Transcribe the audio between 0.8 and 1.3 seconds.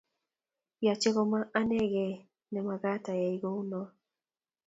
yochei